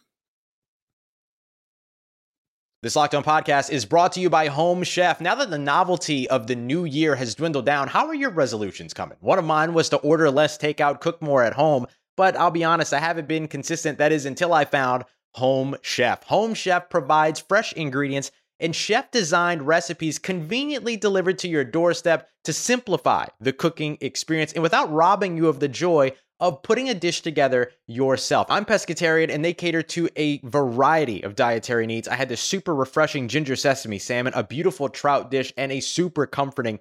[2.80, 5.20] This Locked On podcast is brought to you by Home Chef.
[5.20, 8.94] Now that the novelty of the new year has dwindled down, how are your resolutions
[8.94, 9.18] coming?
[9.18, 12.64] One of mine was to order less takeout, cook more at home, but I'll be
[12.64, 13.96] honest, I haven't been consistent.
[13.98, 15.04] That is until I found
[15.36, 16.24] Home Chef.
[16.24, 22.52] Home Chef provides fresh ingredients and chef designed recipes conveniently delivered to your doorstep to
[22.52, 27.20] simplify the cooking experience and without robbing you of the joy of putting a dish
[27.20, 28.48] together yourself.
[28.50, 32.08] I'm pescatarian and they cater to a variety of dietary needs.
[32.08, 36.26] I had this super refreshing ginger sesame salmon, a beautiful trout dish, and a super
[36.26, 36.80] comforting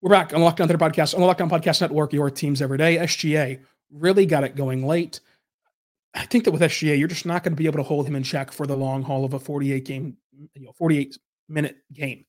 [0.00, 2.62] We're back on Locked On Thunder Podcast on the Locked On Podcast Network, your teams
[2.62, 2.98] every day.
[2.98, 3.58] SGA
[3.90, 5.18] really got it going late.
[6.14, 8.14] I think that with SGA, you're just not going to be able to hold him
[8.14, 10.16] in check for the long haul of a 48 game,
[10.54, 12.24] you know, 48 minute game.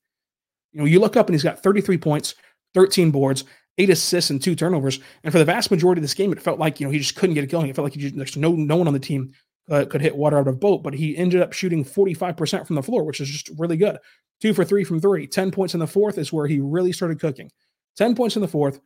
[0.71, 2.33] You know, you look up and he's got 33 points,
[2.73, 3.43] 13 boards,
[3.77, 4.99] eight assists, and two turnovers.
[5.23, 7.17] And for the vast majority of this game, it felt like you know he just
[7.17, 7.69] couldn't get it going.
[7.69, 9.31] It felt like he just, there's no no one on the team
[9.69, 10.83] uh, could hit water out of boat.
[10.83, 13.97] But he ended up shooting 45% from the floor, which is just really good.
[14.41, 15.27] Two for three from three.
[15.27, 17.51] 10 points in the fourth is where he really started cooking.
[17.97, 18.79] 10 points in the fourth,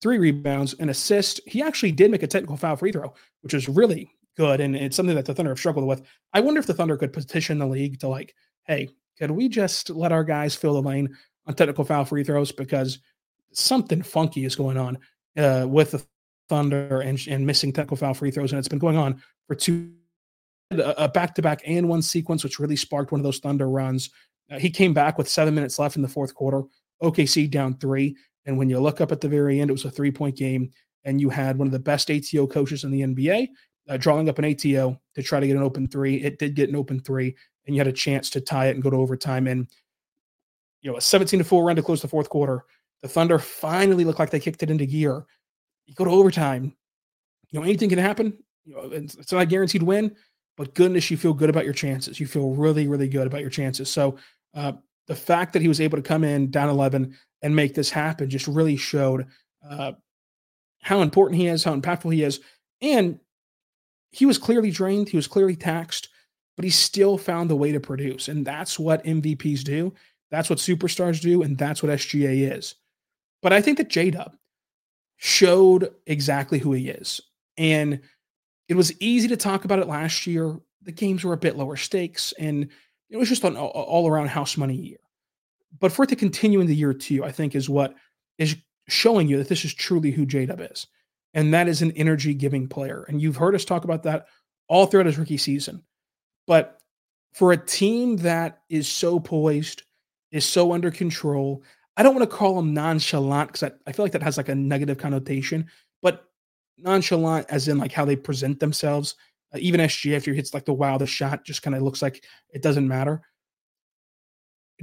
[0.00, 1.40] three rebounds, an assist.
[1.46, 4.60] He actually did make a technical foul free throw, which is really good.
[4.60, 6.02] And it's something that the Thunder have struggled with.
[6.32, 8.34] I wonder if the Thunder could petition the league to like,
[8.66, 11.14] hey, could we just let our guys fill the lane
[11.46, 12.52] on technical foul free throws?
[12.52, 13.00] Because
[13.52, 14.98] something funky is going on
[15.36, 16.04] uh, with the
[16.48, 18.52] Thunder and, and missing technical foul free throws.
[18.52, 19.92] And it's been going on for two
[20.70, 24.10] a back to back and one sequence, which really sparked one of those Thunder runs.
[24.50, 26.62] Uh, he came back with seven minutes left in the fourth quarter.
[27.02, 28.16] OKC down three.
[28.46, 30.70] And when you look up at the very end, it was a three point game.
[31.04, 33.48] And you had one of the best ATO coaches in the NBA
[33.88, 36.22] uh, drawing up an ATO to try to get an open three.
[36.22, 37.34] It did get an open three,
[37.66, 39.46] and you had a chance to tie it and go to overtime.
[39.46, 39.66] And,
[40.82, 42.64] you know, a 17 to 4 run to close the fourth quarter.
[43.02, 45.24] The Thunder finally looked like they kicked it into gear.
[45.86, 46.74] You go to overtime.
[47.50, 48.36] You know, anything can happen.
[48.64, 50.14] You know, it's not a guaranteed win,
[50.60, 52.20] but goodness, you feel good about your chances.
[52.20, 53.88] You feel really, really good about your chances.
[53.88, 54.18] So
[54.52, 54.72] uh,
[55.06, 58.28] the fact that he was able to come in down 11 and make this happen
[58.28, 59.26] just really showed
[59.66, 59.92] uh,
[60.82, 62.40] how important he is, how impactful he is.
[62.82, 63.18] And
[64.10, 66.10] he was clearly drained, he was clearly taxed,
[66.56, 68.28] but he still found the way to produce.
[68.28, 69.94] And that's what MVPs do.
[70.30, 71.40] That's what superstars do.
[71.40, 72.74] And that's what SGA is.
[73.40, 74.36] But I think that J Dub
[75.16, 77.18] showed exactly who he is.
[77.56, 78.02] And
[78.70, 80.56] it was easy to talk about it last year.
[80.82, 82.68] The games were a bit lower stakes, and
[83.10, 85.00] it was just an all around house money year.
[85.80, 87.94] But for it to continue in the year two, I think is what
[88.38, 88.54] is
[88.88, 90.86] showing you that this is truly who J Dub is.
[91.34, 93.04] And that is an energy giving player.
[93.08, 94.26] And you've heard us talk about that
[94.68, 95.82] all throughout his rookie season.
[96.46, 96.80] But
[97.32, 99.82] for a team that is so poised,
[100.30, 101.64] is so under control,
[101.96, 104.48] I don't want to call them nonchalant because I, I feel like that has like
[104.48, 105.66] a negative connotation,
[106.02, 106.29] but
[106.78, 109.14] nonchalant as in like how they present themselves.
[109.54, 112.24] Uh, even SG after he hits like the wildest shot, just kind of looks like
[112.50, 113.22] it doesn't matter.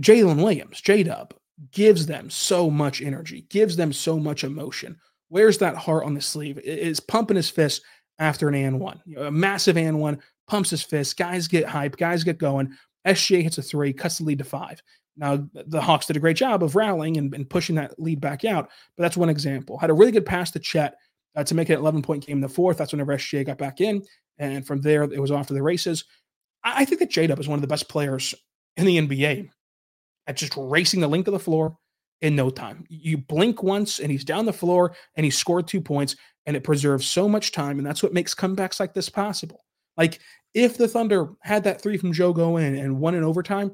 [0.02, 1.34] Jalen Williams, J Dub,
[1.72, 4.98] gives them so much energy, gives them so much emotion.
[5.30, 6.60] Where's that heart on the sleeve?
[6.60, 7.82] Is pumping his fist
[8.20, 11.18] after an and one, you know, a massive and one, pumps his fist.
[11.18, 12.74] Guys get hype, guys get going.
[13.06, 14.82] SGA hits a three, cuts the lead to five.
[15.16, 18.46] Now, the Hawks did a great job of rallying and, and, pushing that lead back
[18.46, 19.78] out, but that's one example.
[19.78, 20.96] Had a really good pass to Chet
[21.38, 22.78] uh, to make it an 11 point game in the fourth.
[22.78, 24.04] That's whenever SGA got back in.
[24.40, 26.04] And from there, it was off to the races.
[26.64, 28.36] I, I think that J Dub is one of the best players
[28.76, 29.50] in the NBA
[30.26, 31.78] at just racing the length of the floor
[32.22, 32.84] in no time.
[32.90, 36.16] You blink once and he's down the floor and he scored two points
[36.48, 37.78] and it preserves so much time.
[37.78, 39.64] And that's what makes comebacks like this possible.
[39.96, 40.20] Like
[40.56, 43.72] if the Thunder had that three from Joe go in and won in overtime,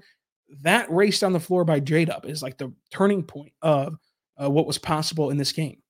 [0.61, 3.97] that race down the floor by J Dub is like the turning point of
[4.41, 5.82] uh, what was possible in this game.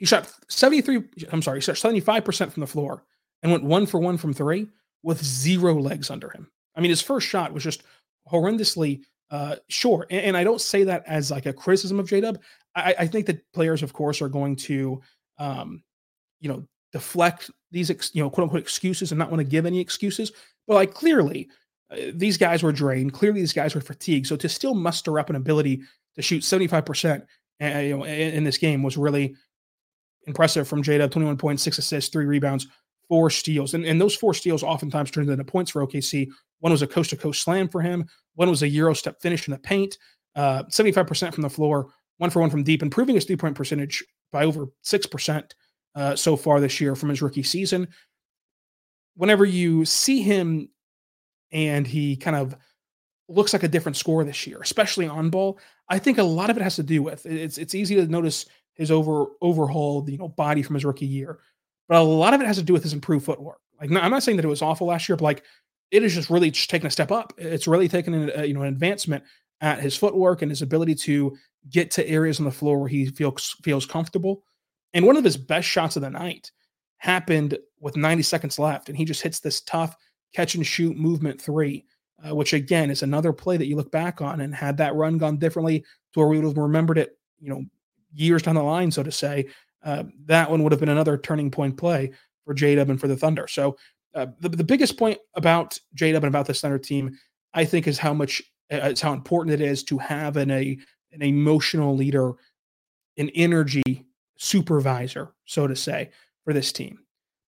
[0.00, 3.04] He shot 73, I'm sorry, he shot 75% from the floor
[3.42, 4.66] and went one for one from three
[5.02, 6.50] with zero legs under him.
[6.74, 7.82] I mean, his first shot was just
[8.26, 10.08] horrendously uh, short.
[10.10, 12.40] And, and I don't say that as like a criticism of J Dub.
[12.74, 15.02] I, I, think that players, of course, are going to,
[15.38, 15.82] um,
[16.40, 19.66] you know, deflect these, ex, you know, quote unquote excuses and not want to give
[19.66, 20.32] any excuses.
[20.66, 21.50] But like clearly,
[21.90, 23.12] uh, these guys were drained.
[23.12, 24.28] Clearly, these guys were fatigued.
[24.28, 25.82] So to still muster up an ability
[26.14, 27.26] to shoot 75%
[27.62, 29.36] uh, you know, in, in, this game was really
[30.30, 32.66] impressive from J Dub 21 points, six assists, three rebounds,
[33.08, 33.74] four steals.
[33.74, 36.28] And, and those four steals oftentimes turned into points for OKC.
[36.60, 39.46] One was a coast to coast slam for him, one was a Euro step finish
[39.46, 39.98] in the paint,
[40.36, 41.88] uh, 75% from the floor,
[42.18, 45.50] one for one from deep, improving his three point percentage by over 6%
[45.96, 47.88] uh, so far this year from his rookie season.
[49.16, 50.68] Whenever you see him
[51.52, 52.54] and he kind of
[53.30, 55.58] looks like a different score this year, especially on ball.
[55.88, 58.46] I think a lot of it has to do with it's it's easy to notice
[58.80, 61.38] his over overhauled you know body from his rookie year,
[61.86, 63.60] but a lot of it has to do with his improved footwork.
[63.78, 65.44] Like I'm not saying that it was awful last year, but like
[65.90, 67.34] it is just really just taking a step up.
[67.36, 69.22] It's really taken an, a, you know an advancement
[69.60, 71.36] at his footwork and his ability to
[71.68, 74.42] get to areas on the floor where he feels feels comfortable.
[74.94, 76.50] And one of his best shots of the night
[76.96, 79.94] happened with 90 seconds left, and he just hits this tough
[80.34, 81.84] catch and shoot movement three,
[82.26, 85.18] uh, which again is another play that you look back on and had that run
[85.18, 87.62] gone differently to where we would have remembered it, you know,
[88.12, 89.46] years down the line, so to say,
[89.84, 92.12] uh, that one would have been another turning point play
[92.44, 93.46] for J Dub and for the Thunder.
[93.48, 93.76] So
[94.14, 97.16] uh, the, the biggest point about J Dub and about this Thunder team,
[97.54, 98.42] I think, is how much
[98.72, 100.78] uh, it's how important it is to have an a
[101.12, 102.32] an emotional leader,
[103.16, 106.10] an energy supervisor, so to say,
[106.44, 106.98] for this team,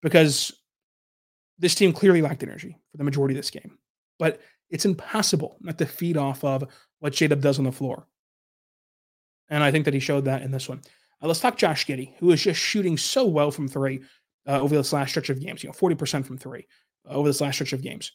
[0.03, 0.53] because
[1.59, 3.79] this team clearly lacked energy for the majority of this game.
[4.19, 6.65] But it's impossible not to feed off of
[7.01, 8.07] what J Dub does on the floor.
[9.49, 10.81] And I think that he showed that in this one.
[11.23, 14.03] Uh, let's talk Josh Giddey, who is just shooting so well from three
[14.47, 15.63] uh, over this last stretch of games.
[15.63, 16.67] You know, 40% from three
[17.09, 18.13] uh, over this last stretch of games.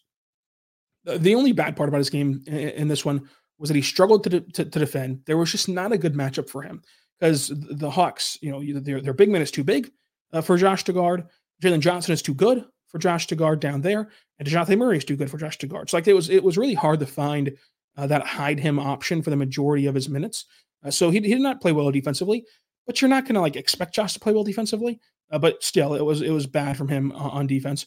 [1.04, 3.82] The, the only bad part about his game in, in this one was that he
[3.82, 5.22] struggled to, to, to, defend.
[5.26, 6.82] There was just not a good matchup for him
[7.20, 9.92] because the Hawks, you know, their, their big man is too big
[10.34, 11.26] uh, for Josh to guard.
[11.62, 15.06] Jalen Johnson is too good for Josh to guard down there, and Dejounte Murray is
[15.06, 15.90] too good for Josh to guard.
[15.90, 17.58] So like it was it was really hard to find
[17.98, 20.46] uh, that hide him option for the majority of his minutes.
[20.84, 22.46] Uh, so he, he did not play well defensively,
[22.86, 25.00] but you're not going to like expect Josh to play well defensively.
[25.30, 27.86] Uh, but still, it was it was bad from him on defense.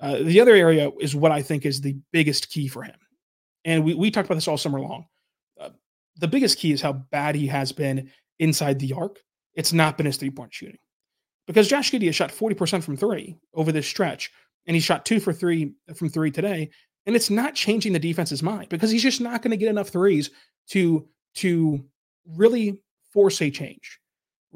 [0.00, 2.94] Uh, the other area is what I think is the biggest key for him,
[3.64, 5.06] and we we talked about this all summer long.
[5.60, 5.70] Uh,
[6.16, 9.20] the biggest key is how bad he has been inside the arc.
[9.54, 10.78] It's not been his three point shooting
[11.46, 14.30] because Josh Giddey has shot forty percent from three over this stretch,
[14.66, 16.70] and he shot two for three from three today,
[17.06, 19.88] and it's not changing the defense's mind because he's just not going to get enough
[19.88, 20.30] threes
[20.68, 21.84] to to
[22.34, 22.80] really
[23.12, 24.00] force a change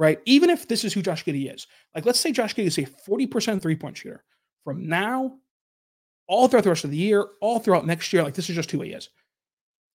[0.00, 0.18] right?
[0.24, 2.83] Even if this is who Josh Giddey is, like let's say Josh Giddey is a
[2.83, 4.24] 40% three point shooter
[4.64, 5.37] from now
[6.26, 8.70] all throughout the rest of the year, all throughout next year, like this is just
[8.70, 9.11] who he is.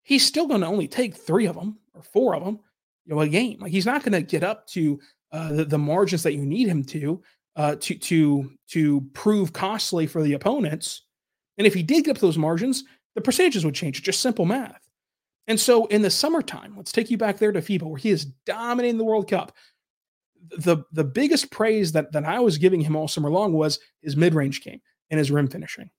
[0.03, 2.59] He's still going to only take three of them or four of them,
[3.05, 3.57] you know, a game.
[3.59, 4.99] Like he's not going to get up to
[5.31, 7.23] uh, the, the margins that you need him to,
[7.55, 11.01] uh, to to to prove costly for the opponents.
[11.57, 12.83] And if he did get up to those margins,
[13.15, 14.03] the percentages would change.
[14.03, 14.85] Just simple math.
[15.47, 18.25] And so in the summertime, let's take you back there to FIBA, where he is
[18.25, 19.51] dominating the World Cup
[20.58, 24.15] the the biggest praise that that I was giving him all summer long was his
[24.15, 25.89] mid range game and his rim finishing,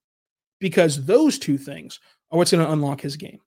[0.60, 3.40] because those two things are what's going to unlock his game.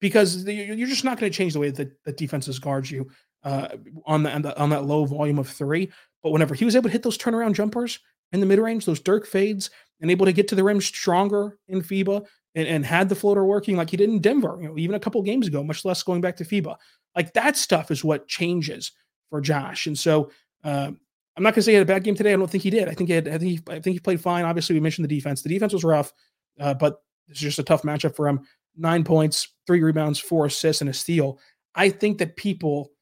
[0.00, 3.08] Because the, you're just not going to change the way that the defenses guard you
[3.44, 3.68] uh,
[4.04, 5.90] on, the, on, the, on that low volume of three.
[6.22, 7.98] But whenever he was able to hit those turnaround jumpers
[8.32, 11.58] in the mid range, those Dirk fades, and able to get to the rim stronger
[11.68, 14.76] in FIBA, and, and, had the floater working like he did in Denver, you know,
[14.76, 16.76] even a couple games ago, much less going back to FIBA.
[17.14, 18.92] Like that stuff is what changes
[19.30, 19.86] for Josh.
[19.86, 20.30] And so
[20.64, 20.90] uh,
[21.36, 22.32] I'm not going to say he had a bad game today.
[22.32, 22.88] I don't think he did.
[22.88, 24.44] I think he had, I think he, I think he played fine.
[24.44, 25.42] Obviously, we mentioned the defense.
[25.42, 26.12] The defense was rough,
[26.58, 28.40] uh, but it's just a tough matchup for him.
[28.76, 31.38] Nine points, three rebounds, four assists, and a steal.
[31.74, 32.92] I think that people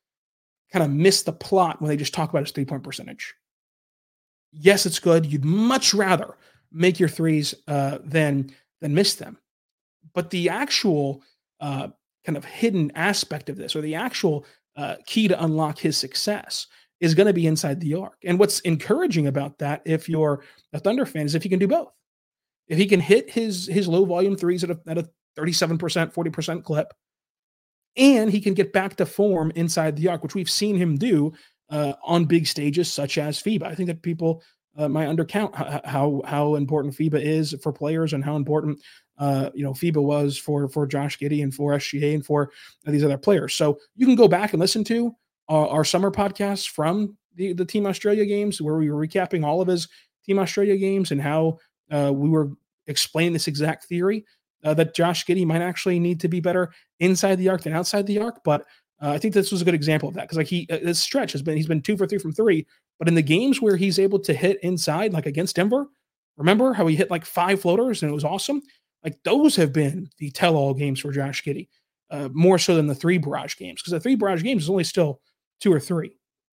[0.73, 3.35] kind of miss the plot when they just talk about his three point percentage.
[4.53, 5.27] Yes, it's good.
[5.27, 6.37] You'd much rather
[6.73, 9.39] make your threes uh, than than miss them,
[10.15, 11.23] but the actual
[11.61, 11.89] uh,
[12.25, 14.47] kind of hidden aspect of this, or the actual
[14.77, 16.67] uh, key to unlock his success
[17.01, 18.17] is going to be inside the arc.
[18.25, 21.69] And what's encouraging about that, if you're a Thunder fan, is if he can do
[21.69, 21.93] both.
[22.67, 25.79] If he can hit his his low volume threes at a, at a 37%,
[26.15, 26.95] 40% clip,
[27.97, 31.33] and he can get back to form inside the arc, which we've seen him do
[31.71, 33.65] uh, on big stages such as FIBA.
[33.65, 34.43] I think that people
[34.77, 38.81] uh, might undercount how how important FIBA is for players and how important
[39.19, 42.51] uh, you know, FIBA was for for Josh Giddey and for SGA and for
[42.85, 43.55] these other players.
[43.55, 45.15] So you can go back and listen to
[45.49, 49.61] our, our summer podcasts from the, the Team Australia games where we were recapping all
[49.61, 49.89] of his
[50.25, 51.59] Team Australia games and how
[51.91, 52.51] uh, we were
[52.87, 54.25] explaining this exact theory
[54.65, 58.07] uh, that Josh Giddey might actually need to be better inside the arc than outside
[58.07, 58.43] the arc.
[58.45, 58.63] But
[59.03, 61.01] uh, I think this was a good example of that because like he uh, this
[61.01, 62.67] stretch has been he's been two for three from three,
[62.99, 65.87] but in the games where he's able to hit inside, like against Denver,
[66.37, 68.63] remember how he hit like five floaters and it was awesome.
[69.05, 71.69] Like those have been the tell-all games for Josh Giddey,
[72.11, 74.85] uh, more so than the three barrage games because the three barrage games is only
[74.85, 75.21] still
[75.61, 76.17] two or three.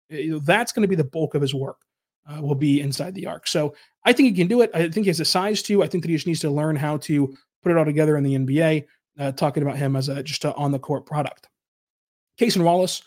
[0.10, 1.82] You that's going to be the bulk of his work.
[2.30, 3.48] Uh, will be inside the arc.
[3.48, 4.70] So I think he can do it.
[4.74, 5.82] I think he has a size to.
[5.82, 7.34] I think that he just needs to learn how to
[7.64, 8.86] put it all together in the NBA.
[9.18, 11.48] Uh, talking about him as a just on the court product.
[12.40, 13.02] Cason Wallace,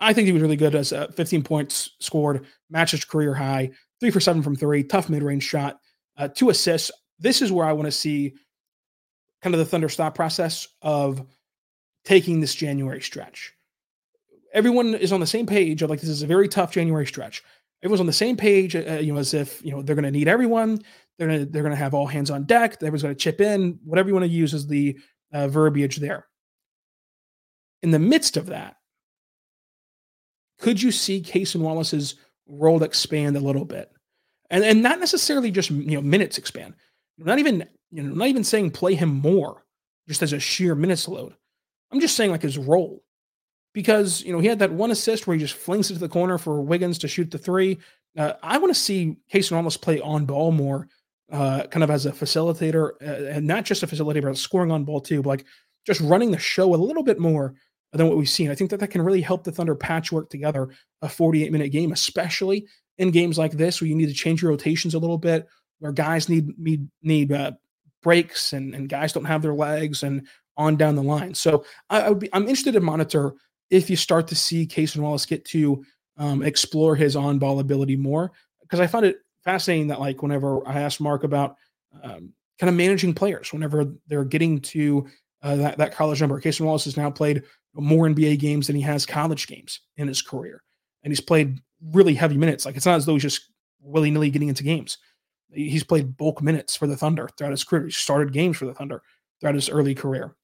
[0.00, 4.10] I think he was really good as uh, 15 points scored, matches career high, three
[4.10, 5.78] for seven from three, tough mid range shot,
[6.16, 8.34] uh, two assists this is where I want to see
[9.42, 11.24] kind of the Thunder stop process of
[12.04, 13.52] taking this January stretch.
[14.52, 17.42] Everyone is on the same page of like this is a very tough January stretch.
[17.82, 20.10] Everyone's on the same page, uh, you know, as if you know they're going to
[20.10, 20.82] need everyone.
[21.18, 22.74] They're to they're going to have all hands on deck.
[22.74, 23.78] Everyone's going to chip in.
[23.84, 24.98] Whatever you want to use as the
[25.32, 26.26] uh, verbiage there.
[27.82, 28.76] In the midst of that,
[30.58, 32.14] could you see Cason Wallace's
[32.46, 33.90] role expand a little bit,
[34.48, 36.74] and and not necessarily just you know minutes expand,
[37.18, 39.64] not even, you know, not even saying play him more
[40.08, 41.34] just as a sheer minutes load.
[41.92, 43.02] I'm just saying like his role.
[43.74, 46.08] because you know he had that one assist where he just flings it to the
[46.08, 47.78] corner for Wiggins to shoot the three.
[48.16, 50.88] Uh, I want to see Cason Wallace play on ball more,
[51.32, 54.84] uh, kind of as a facilitator, uh, and not just a facilitator, but scoring on
[54.84, 55.22] ball too.
[55.22, 55.44] But like
[55.84, 57.54] just running the show a little bit more
[57.92, 58.50] than what we've seen.
[58.50, 60.70] I think that that can really help the Thunder patchwork together
[61.02, 62.66] a 48 minute game, especially
[62.98, 65.46] in games like this where you need to change your rotations a little bit,
[65.84, 67.52] where guys need need need uh,
[68.02, 70.26] breaks and and guys don't have their legs and
[70.56, 71.34] on down the line.
[71.34, 73.34] So I, I would be I'm interested to monitor
[73.68, 75.84] if you start to see Cason Wallace get to
[76.16, 78.32] um, explore his on ball ability more
[78.62, 81.56] because I found it fascinating that like whenever I asked Mark about
[82.02, 85.06] um, kind of managing players whenever they're getting to
[85.42, 87.42] uh, that that college number, Cason Wallace has now played
[87.74, 90.62] more NBA games than he has college games in his career,
[91.02, 91.58] and he's played
[91.92, 92.64] really heavy minutes.
[92.64, 93.50] Like it's not as though he's just
[93.82, 94.96] willy nilly getting into games.
[95.54, 97.84] He's played bulk minutes for the Thunder throughout his career.
[97.84, 99.02] He started games for the Thunder
[99.40, 100.34] throughout his early career.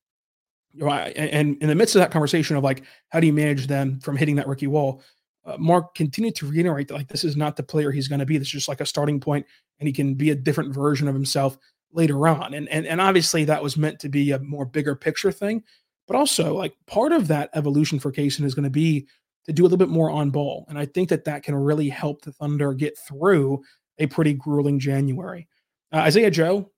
[0.80, 4.16] And in the midst of that conversation of like, how do you manage them from
[4.16, 5.02] hitting that rookie wall?
[5.44, 8.26] Uh, Mark continued to reiterate that like this is not the player he's going to
[8.26, 8.38] be.
[8.38, 9.46] This is just like a starting point,
[9.78, 11.58] and he can be a different version of himself
[11.92, 12.54] later on.
[12.54, 15.64] And and and obviously that was meant to be a more bigger picture thing,
[16.06, 19.06] but also like part of that evolution for Cason is going to be
[19.46, 21.88] to do a little bit more on ball, and I think that that can really
[21.88, 23.62] help the Thunder get through
[24.00, 25.46] a pretty grueling January.
[25.92, 26.70] Uh, Isaiah Joe,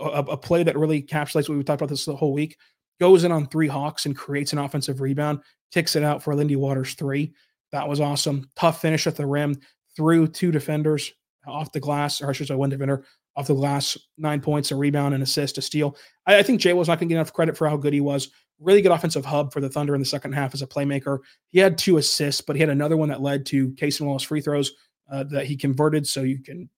[0.00, 2.56] a, a, play that really encapsulates what we talked about this whole week,
[3.00, 5.40] goes in on three Hawks and creates an offensive rebound,
[5.72, 7.32] kicks it out for Lindy Waters three.
[7.72, 8.48] That was awesome.
[8.56, 9.58] Tough finish at the rim,
[9.96, 11.12] through two defenders
[11.46, 14.76] off the glass, or I should say one defender off the glass, nine points, a
[14.76, 15.96] rebound, an assist, a steal.
[16.26, 18.00] I, I think Jay was not going to get enough credit for how good he
[18.00, 18.30] was.
[18.58, 21.18] Really good offensive hub for the Thunder in the second half as a playmaker.
[21.50, 24.40] He had two assists, but he had another one that led to Cason Wallace free
[24.40, 24.72] throws
[25.10, 26.06] uh, that he converted.
[26.06, 26.68] So you can,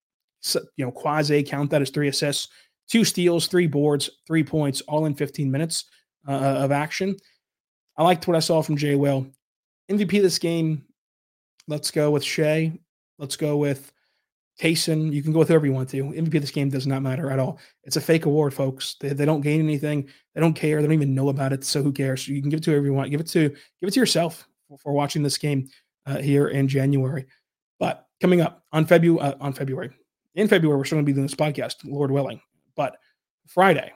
[0.76, 2.48] you know, quasi count that as three assists,
[2.88, 5.84] two steals, three boards, three points, all in 15 minutes
[6.26, 7.16] uh, of action.
[7.96, 9.26] I liked what I saw from Jay Will.
[9.90, 10.84] MVP this game,
[11.66, 12.78] let's go with Shai.
[13.18, 13.92] Let's go with
[14.60, 16.02] Cason, you can go with whoever you want to.
[16.02, 17.60] MVP this game does not matter at all.
[17.84, 18.96] It's a fake award, folks.
[19.00, 20.08] They, they don't gain anything.
[20.34, 20.80] They don't care.
[20.80, 21.64] They don't even know about it.
[21.64, 22.26] So who cares?
[22.26, 23.10] You can give it to whoever you want.
[23.10, 25.68] Give it to give it to yourself for, for watching this game
[26.06, 27.26] uh, here in January.
[27.78, 29.90] But coming up on February, uh, on February,
[30.34, 32.40] in February, we're still going to be doing this podcast, Lord willing.
[32.76, 32.96] But
[33.46, 33.92] Friday,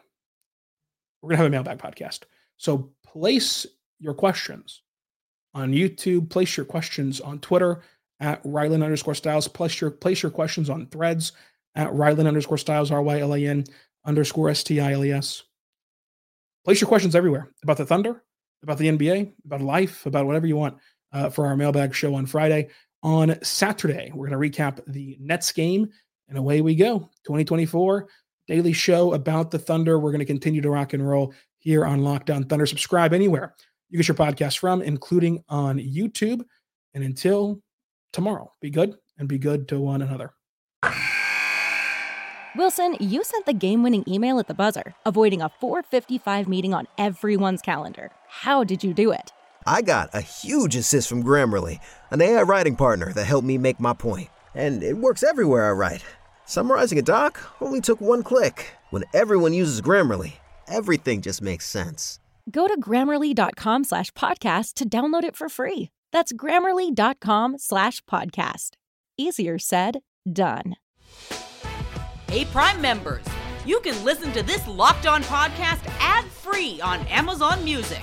[1.21, 2.21] we're going to have a mailbag podcast.
[2.57, 3.67] So place
[4.01, 4.83] your questions
[5.55, 6.31] on YouTube.
[6.31, 7.83] Place your questions on Twitter
[8.21, 9.49] at Rylan underscore Stiles.
[9.49, 11.33] Place your place your questions on threads
[11.75, 13.65] at Rylan underscore Stiles R Y L A N
[14.05, 15.43] underscore S T I L E S.
[16.65, 18.23] Place your questions everywhere about the Thunder,
[18.63, 20.79] about the NBA, about life, about whatever you want
[21.13, 22.69] uh, for our mailbag show on Friday.
[23.03, 25.89] On Saturday, we're going to recap the Nets game,
[26.29, 27.11] and away we go.
[27.27, 28.09] 2024
[28.49, 29.99] daily show about the Thunder.
[29.99, 32.67] We're going to continue to rock and roll here on Locked On Thunder.
[32.67, 33.55] Subscribe anywhere
[33.93, 36.43] you get your podcast from, including on YouTube.
[36.95, 37.63] And until
[38.13, 38.53] tomorrow.
[38.61, 40.33] Be good and be good to one another.
[42.55, 46.87] Wilson, you sent the game winning email at the buzzer, avoiding a 455 meeting on
[46.99, 48.11] everyone's calendar.
[48.29, 49.33] How did you do it?
[49.67, 51.79] I got a huge assist from Grammarly,
[52.11, 54.29] an AI writing partner that helped me make my point.
[54.55, 56.05] And it works everywhere I write.
[56.45, 58.73] Summarizing a doc only took one click.
[58.91, 60.35] When everyone uses Grammarly,
[60.69, 62.19] everything just makes sense.
[62.51, 65.91] Go to grammarly.com slash podcast to download it for free.
[66.13, 68.71] That's grammarly.com slash podcast.
[69.17, 69.99] Easier said,
[70.31, 70.77] done.
[72.29, 73.25] Hey, Prime members,
[73.65, 78.03] you can listen to this locked on podcast ad free on Amazon Music.